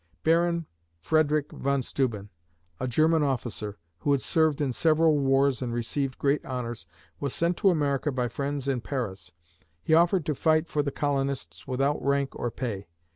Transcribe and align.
Baron 0.23 0.65
Frederick 0.99 1.51
von 1.51 1.83
Steuben, 1.83 2.31
a 2.79 2.87
German 2.87 3.21
officer, 3.21 3.77
who 3.99 4.13
had 4.13 4.21
served 4.23 4.59
in 4.59 4.71
several 4.71 5.19
wars 5.19 5.61
and 5.61 5.71
received 5.75 6.17
great 6.17 6.43
honors, 6.43 6.87
was 7.19 7.35
sent 7.35 7.55
to 7.57 7.69
America 7.69 8.11
by 8.11 8.27
friends 8.27 8.67
in 8.67 8.81
Paris. 8.81 9.31
He 9.83 9.93
offered 9.93 10.25
to 10.25 10.33
fight 10.33 10.67
for 10.67 10.81
the 10.81 10.89
colonists 10.89 11.67
without 11.67 12.03
rank 12.03 12.35
or 12.35 12.49
pay. 12.49 12.87